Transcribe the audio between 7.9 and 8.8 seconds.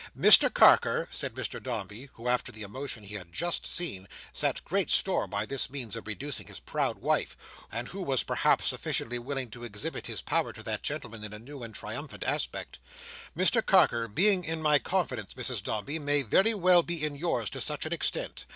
was perhaps